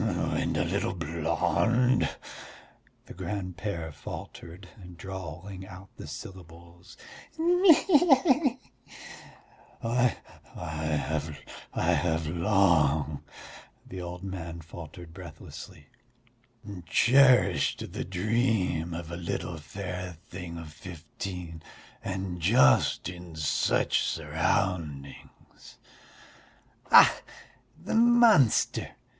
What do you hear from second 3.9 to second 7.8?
faltered, drawling out the syllables. "He